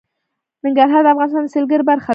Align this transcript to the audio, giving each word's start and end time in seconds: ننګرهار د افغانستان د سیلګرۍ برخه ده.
ننګرهار 0.63 1.01
د 1.03 1.07
افغانستان 1.13 1.43
د 1.45 1.51
سیلګرۍ 1.53 1.83
برخه 1.89 2.07
ده. 2.07 2.09